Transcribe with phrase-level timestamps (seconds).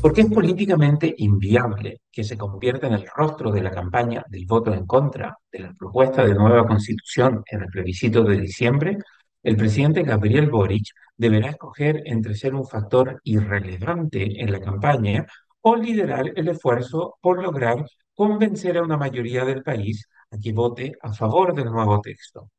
[0.00, 4.72] Porque es políticamente inviable que se convierta en el rostro de la campaña del voto
[4.72, 8.96] en contra de la propuesta de nueva constitución en el plebiscito de diciembre,
[9.42, 10.86] el presidente Gabriel Boric
[11.16, 15.26] deberá escoger entre ser un factor irrelevante en la campaña
[15.60, 20.92] o liderar el esfuerzo por lograr convencer a una mayoría del país a que vote
[21.02, 22.50] a favor del nuevo texto.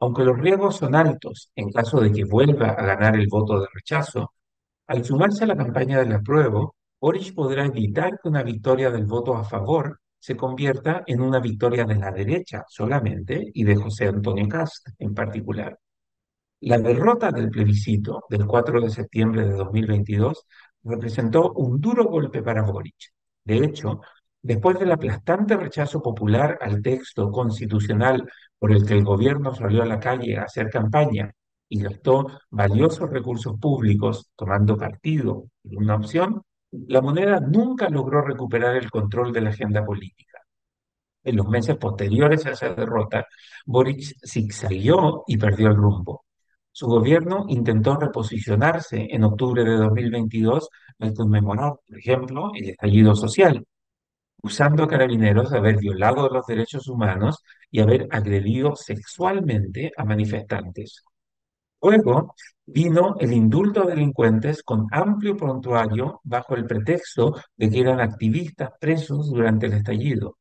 [0.00, 3.68] Aunque los riesgos son altos en caso de que vuelva a ganar el voto de
[3.72, 4.32] rechazo,
[4.86, 9.34] al sumarse a la campaña del apruebo, Boric podrá evitar que una victoria del voto
[9.34, 14.48] a favor se convierta en una victoria de la derecha solamente y de José Antonio
[14.48, 15.78] Cast en particular.
[16.60, 20.46] La derrota del plebiscito del 4 de septiembre de 2022
[20.84, 23.12] representó un duro golpe para Boric.
[23.44, 24.00] De hecho,
[24.40, 28.26] después del aplastante rechazo popular al texto constitucional
[28.58, 31.30] por el que el gobierno salió a la calle a hacer campaña
[31.74, 36.40] y gastó valiosos recursos públicos tomando partido en una opción,
[36.70, 40.38] la moneda nunca logró recuperar el control de la agenda política.
[41.24, 43.26] En los meses posteriores a esa derrota,
[43.66, 46.24] Boric zigzagueó y perdió el rumbo.
[46.70, 50.68] Su gobierno intentó reposicionarse en octubre de 2022
[51.00, 53.66] al conmemorar, por ejemplo, el estallido social,
[54.44, 61.02] usando carabineros de haber violado los derechos humanos y haber agredido sexualmente a manifestantes.
[61.84, 68.00] Luego vino el indulto a delincuentes con amplio prontuario bajo el pretexto de que eran
[68.00, 70.38] activistas presos durante el estallido.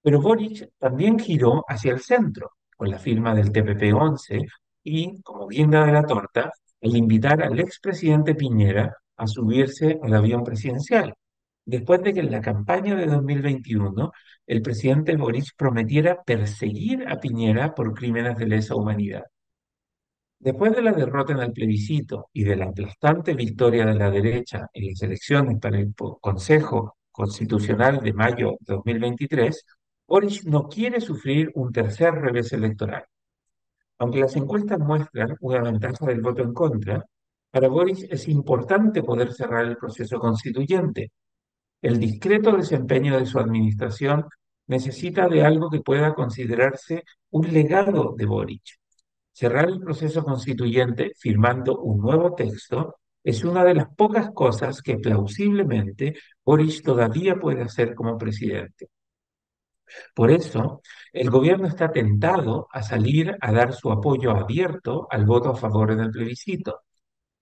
[0.00, 4.46] Pero Boric también giró hacia el centro, con la firma del TPP-11
[4.84, 10.44] y, como guinda de la torta, el invitar al expresidente Piñera a subirse al avión
[10.44, 11.14] presidencial,
[11.64, 14.12] después de que en la campaña de 2021
[14.46, 19.24] el presidente Boric prometiera perseguir a Piñera por crímenes de lesa humanidad.
[20.38, 24.68] Después de la derrota en el plebiscito y de la aplastante victoria de la derecha
[24.72, 29.64] en las elecciones para el Consejo Constitucional de mayo de 2023,
[30.06, 33.04] Boric no quiere sufrir un tercer revés electoral.
[33.98, 37.04] Aunque las encuestas muestran una ventaja del voto en contra,
[37.50, 41.12] para Boric es importante poder cerrar el proceso constituyente.
[41.80, 44.26] El discreto desempeño de su administración
[44.66, 48.78] necesita de algo que pueda considerarse un legado de Boric
[49.36, 54.96] cerrar el proceso constituyente firmando un nuevo texto es una de las pocas cosas que
[54.96, 58.88] plausiblemente Boris todavía puede hacer como presidente.
[60.14, 60.80] Por eso,
[61.12, 65.90] el gobierno está tentado a salir a dar su apoyo abierto al voto a favor
[65.90, 66.80] en el plebiscito.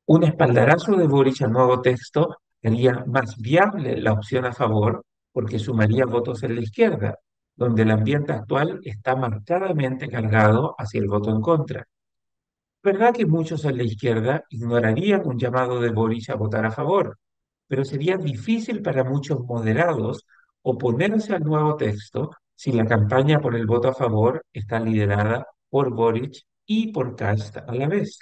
[0.06, 5.60] Un espaldarazo de Boris al nuevo texto haría más viable la opción a favor porque
[5.60, 7.20] sumaría votos en la izquierda,
[7.56, 11.86] donde el ambiente actual está marcadamente cargado hacia el voto en contra.
[12.82, 17.18] Verdad que muchos en la izquierda ignorarían un llamado de Boris a votar a favor,
[17.66, 20.26] pero sería difícil para muchos moderados
[20.62, 25.94] oponerse al nuevo texto si la campaña por el voto a favor está liderada por
[25.94, 28.18] Boric y por Cast a la vez.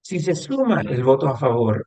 [0.00, 1.86] Si se suma el voto a favor,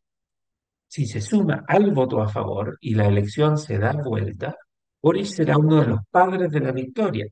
[0.88, 4.56] si se suma al voto a favor y la elección se da vuelta,
[5.01, 7.27] Boris será uno de los padres de la victoria.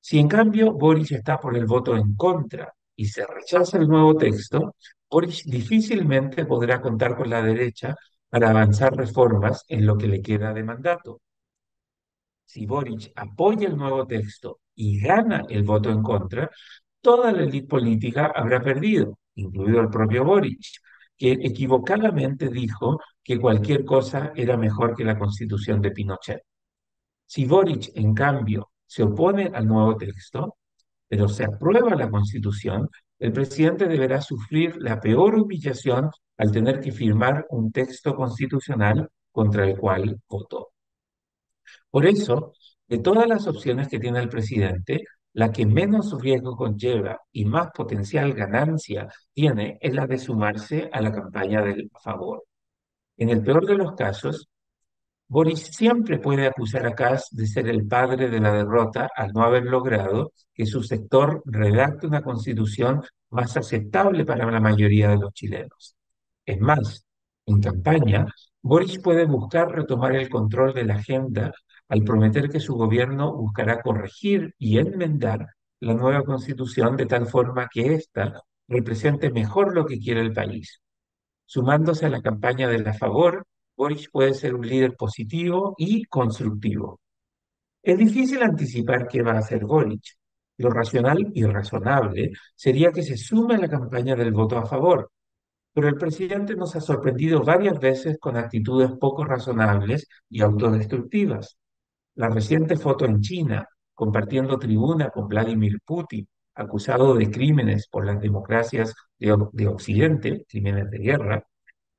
[0.00, 4.16] Si en cambio Boris está por el voto en contra y se rechaza el nuevo
[4.16, 4.74] texto,
[5.10, 7.94] Boris difícilmente podrá contar con la derecha
[8.28, 11.20] para avanzar reformas en lo que le queda de mandato.
[12.44, 16.50] Si Boric apoya el nuevo texto y gana el voto en contra,
[17.00, 20.60] toda la élite política habrá perdido, incluido el propio Boric,
[21.16, 26.42] que equivocadamente dijo que cualquier cosa era mejor que la constitución de Pinochet.
[27.26, 30.56] Si Boric, en cambio, se opone al nuevo texto,
[31.08, 36.92] pero se aprueba la constitución, el presidente deberá sufrir la peor humillación al tener que
[36.92, 40.70] firmar un texto constitucional contra el cual votó.
[41.90, 42.52] Por eso,
[42.88, 47.70] de todas las opciones que tiene el presidente, la que menos riesgo conlleva y más
[47.72, 52.44] potencial ganancia tiene es la de sumarse a la campaña del favor.
[53.16, 54.48] En el peor de los casos,
[55.26, 59.42] Boris siempre puede acusar a Kass de ser el padre de la derrota al no
[59.42, 65.32] haber logrado que su sector redacte una constitución más aceptable para la mayoría de los
[65.32, 65.96] chilenos.
[66.44, 67.06] Es más,
[67.46, 68.26] en campaña,
[68.62, 71.52] Boris puede buscar retomar el control de la agenda
[71.88, 75.46] al prometer que su gobierno buscará corregir y enmendar
[75.80, 80.80] la nueva constitución de tal forma que ésta represente mejor lo que quiere el país.
[81.46, 87.00] Sumándose a la campaña de la favor, Boris puede ser un líder positivo y constructivo.
[87.82, 90.02] Es difícil anticipar qué va a hacer Boric.
[90.58, 95.10] Lo racional y razonable sería que se sume a la campaña del voto a favor,
[95.72, 101.58] pero el presidente nos ha sorprendido varias veces con actitudes poco razonables y autodestructivas.
[102.14, 108.20] La reciente foto en China, compartiendo tribuna con Vladimir Putin, acusado de crímenes por las
[108.20, 111.44] democracias de, de Occidente, crímenes de guerra,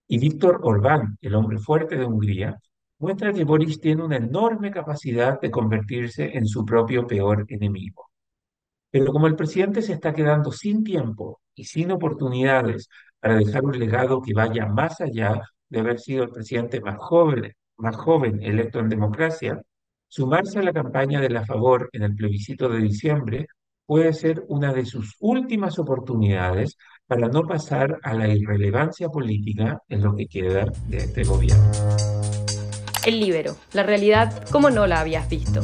[0.08, 2.58] y Víctor Orbán, el hombre fuerte de Hungría,
[3.00, 8.10] muestra que Boris tiene una enorme capacidad de convertirse en su propio peor enemigo.
[8.92, 12.88] Pero como el presidente se está quedando sin tiempo y sin oportunidades
[13.20, 17.54] para dejar un legado que vaya más allá de haber sido el presidente más joven,
[17.78, 19.62] más joven electo en democracia,
[20.08, 23.48] sumarse a la campaña de la favor en el plebiscito de diciembre
[23.86, 26.78] puede ser una de sus últimas oportunidades
[27.08, 31.72] para no pasar a la irrelevancia política en lo que queda de este gobierno.
[33.06, 35.62] El libero, la realidad como no la habías visto.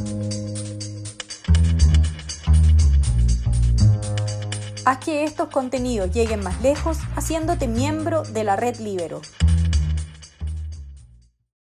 [4.83, 9.21] Haz que estos contenidos lleguen más lejos haciéndote miembro de la red Libero.